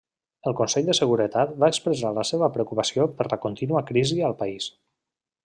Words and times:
El 0.51 0.53
Consell 0.59 0.87
de 0.87 0.95
Seguretat 0.99 1.53
va 1.63 1.69
expressar 1.73 2.13
la 2.19 2.23
seva 2.31 2.49
preocupació 2.57 3.07
per 3.21 3.29
la 3.35 3.41
contínua 3.45 3.85
crisi 3.93 4.19
al 4.31 4.37
país. 4.43 4.73